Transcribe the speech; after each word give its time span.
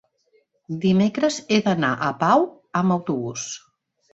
dimecres 0.85 1.37
he 1.47 1.59
d'anar 1.67 1.91
a 2.07 2.09
Pau 2.25 2.49
amb 2.81 2.97
autobús. 2.99 3.49